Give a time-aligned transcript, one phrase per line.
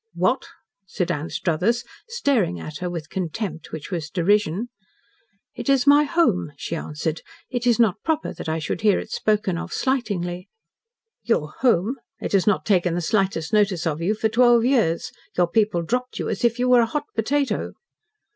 [0.15, 0.47] "What!"
[0.87, 4.69] said Anstruthers, staring at her with contempt which was derision.
[5.53, 7.21] "It is my home," she answered.
[7.51, 10.49] "It is not proper that I should hear it spoken of slightingly."
[11.21, 11.97] "Your home!
[12.19, 15.11] It has not taken the slightest notice of you for twelve years.
[15.37, 17.73] Your people dropped you as if you were a hot potato."